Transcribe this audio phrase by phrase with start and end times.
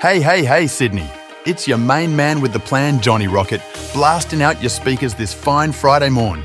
[0.00, 1.06] Hey, hey, hey, Sydney.
[1.44, 3.60] It's your main man with the plan, Johnny Rocket,
[3.92, 6.42] blasting out your speakers this fine Friday morn.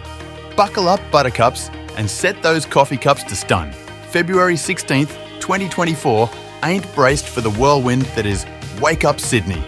[0.58, 3.72] Buckle up, buttercups, and set those coffee cups to stun.
[4.10, 5.08] February 16th,
[5.40, 6.30] 2024
[6.66, 8.46] ain't braced for the whirlwind that is
[8.82, 9.64] Wake Up Sydney.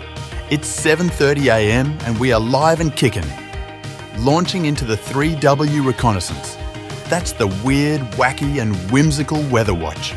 [0.50, 1.98] It's 7:30 a.m.
[2.02, 3.24] and we are live and kicking.
[4.18, 6.58] Launching into the 3W reconnaissance.
[7.08, 10.14] That's the weird, wacky, and whimsical weather watch.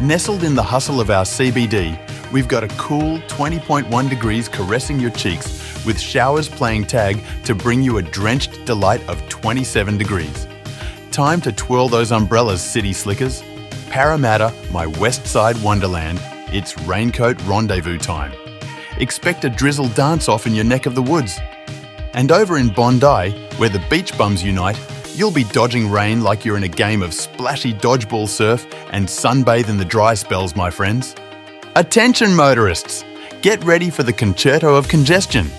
[0.00, 1.98] Nestled in the hustle of our CBD,
[2.32, 7.82] we've got a cool 20.1 degrees caressing your cheeks with showers playing tag to bring
[7.82, 10.46] you a drenched delight of 27 degrees.
[11.10, 13.42] Time to twirl those umbrellas, city slickers.
[13.90, 18.32] Parramatta, my west side wonderland, it's raincoat rendezvous time.
[18.96, 21.38] Expect a drizzle dance off in your neck of the woods.
[22.14, 24.78] And over in Bondi, where the beach bums unite,
[25.14, 29.68] you'll be dodging rain like you're in a game of splashy dodgeball surf and sunbathe
[29.68, 31.14] in the dry spells, my friends.
[31.74, 33.02] Attention, motorists!
[33.40, 35.50] Get ready for the concerto of congestion.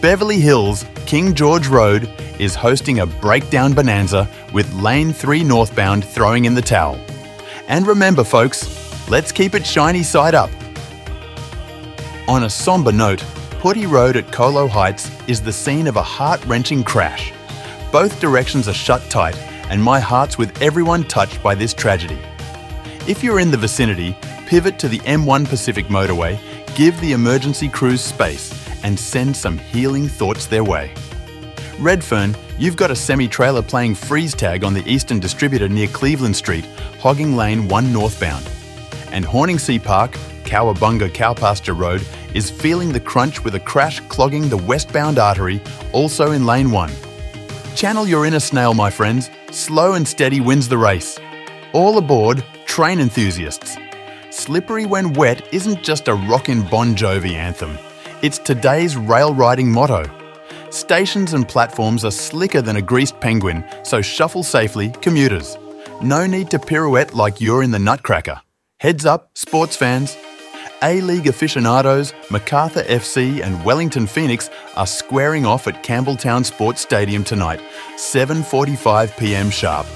[0.00, 6.44] Beverly Hills, King George Road, is hosting a breakdown bonanza with Lane 3 northbound throwing
[6.44, 6.98] in the towel.
[7.68, 10.50] And remember, folks, let's keep it shiny side up.
[12.26, 13.24] On a somber note,
[13.60, 17.32] Putty Road at Colo Heights is the scene of a heart wrenching crash.
[17.92, 19.38] Both directions are shut tight,
[19.70, 22.18] and my heart's with everyone touched by this tragedy.
[23.06, 24.16] If you're in the vicinity,
[24.50, 26.36] pivot to the M1 Pacific motorway,
[26.74, 30.92] give the emergency crews space, and send some healing thoughts their way.
[31.78, 36.34] Redfern, you've got a semi trailer playing freeze tag on the eastern distributor near Cleveland
[36.34, 36.64] Street,
[36.98, 38.44] hogging lane 1 northbound.
[39.12, 42.04] And Horningsea Park, Cowabunga Cowpasture Road,
[42.34, 46.90] is feeling the crunch with a crash clogging the westbound artery, also in lane 1.
[47.76, 49.30] Channel your inner snail, my friends.
[49.52, 51.20] Slow and steady wins the race.
[51.72, 53.78] All aboard, train enthusiasts.
[54.40, 57.76] Slippery When Wet isn't just a rockin' Bon Jovi anthem.
[58.22, 60.10] It's today's rail riding motto.
[60.70, 65.58] Stations and platforms are slicker than a greased penguin, so shuffle safely, commuters.
[66.02, 68.40] No need to pirouette like you're in the Nutcracker.
[68.78, 70.16] Heads up, sports fans.
[70.82, 77.60] A-League aficionados, Macarthur FC and Wellington Phoenix are squaring off at Campbelltown Sports Stadium tonight,
[77.96, 79.50] 7:45 p.m.
[79.50, 79.86] sharp.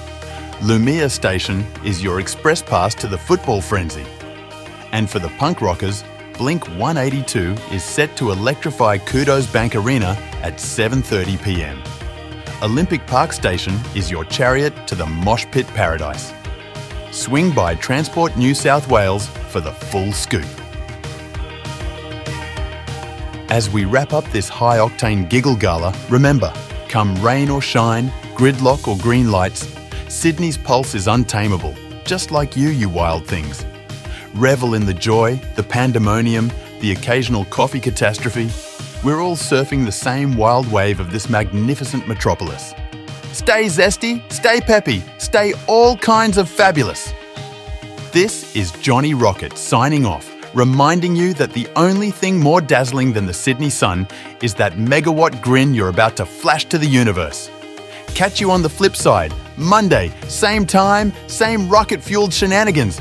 [0.60, 4.04] Leumeah Station is your express pass to the football frenzy.
[4.94, 6.04] And for the punk rockers,
[6.38, 11.82] Blink 182 is set to electrify Qudos Bank Arena at 7:30 p.m.
[12.62, 16.32] Olympic Park Station is your chariot to the mosh pit paradise.
[17.10, 20.46] Swing by Transport New South Wales for the full scoop.
[23.50, 26.52] As we wrap up this high octane giggle gala, remember,
[26.88, 29.66] come rain or shine, gridlock or green lights,
[30.08, 31.74] Sydney's pulse is untamable,
[32.04, 33.66] just like you, you wild things.
[34.34, 36.50] Revel in the joy, the pandemonium,
[36.80, 38.50] the occasional coffee catastrophe.
[39.04, 42.74] We're all surfing the same wild wave of this magnificent metropolis.
[43.32, 47.12] Stay zesty, stay peppy, stay all kinds of fabulous.
[48.10, 53.26] This is Johnny Rocket signing off, reminding you that the only thing more dazzling than
[53.26, 54.08] the Sydney sun
[54.42, 57.50] is that megawatt grin you're about to flash to the universe.
[58.16, 63.00] Catch you on the flip side, Monday, same time, same rocket fueled shenanigans.